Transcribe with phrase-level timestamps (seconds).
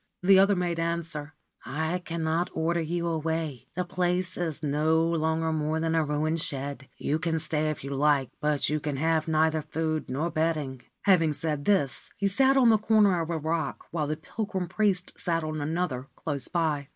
[0.23, 3.67] The other made answer:* I cannot order you away.
[3.75, 6.89] This place is no longer more than a ruined shed.
[6.97, 11.33] You can stay if you like; but you can have neither food nor bedding/ Having
[11.33, 14.07] said 218 White Bone Mountain this, he sat on the corner of a rock, while
[14.07, 16.87] the pilgrim priest sat on another, close by.